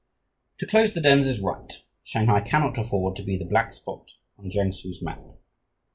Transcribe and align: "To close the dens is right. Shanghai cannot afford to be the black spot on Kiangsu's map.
"To 0.57 0.65
close 0.65 0.95
the 0.95 0.99
dens 1.01 1.27
is 1.27 1.41
right. 1.41 1.79
Shanghai 2.01 2.41
cannot 2.41 2.79
afford 2.79 3.15
to 3.17 3.23
be 3.23 3.37
the 3.37 3.45
black 3.45 3.71
spot 3.71 4.13
on 4.39 4.49
Kiangsu's 4.49 4.99
map. 4.99 5.21